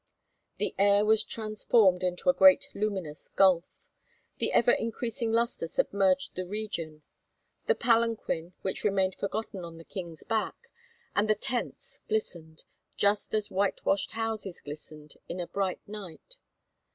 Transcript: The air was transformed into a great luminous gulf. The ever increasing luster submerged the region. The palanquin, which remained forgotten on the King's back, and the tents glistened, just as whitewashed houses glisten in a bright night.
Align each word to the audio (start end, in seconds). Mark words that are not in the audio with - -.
The 0.57 0.73
air 0.79 1.05
was 1.05 1.23
transformed 1.23 2.01
into 2.01 2.27
a 2.27 2.33
great 2.33 2.69
luminous 2.73 3.27
gulf. 3.35 3.65
The 4.39 4.51
ever 4.51 4.71
increasing 4.71 5.31
luster 5.31 5.67
submerged 5.67 6.33
the 6.33 6.47
region. 6.47 7.03
The 7.67 7.75
palanquin, 7.75 8.53
which 8.63 8.83
remained 8.83 9.13
forgotten 9.13 9.63
on 9.63 9.77
the 9.77 9.83
King's 9.83 10.23
back, 10.23 10.71
and 11.15 11.29
the 11.29 11.35
tents 11.35 12.01
glistened, 12.09 12.63
just 12.97 13.35
as 13.35 13.51
whitewashed 13.51 14.13
houses 14.13 14.59
glisten 14.59 15.09
in 15.29 15.39
a 15.39 15.45
bright 15.45 15.87
night. 15.87 16.37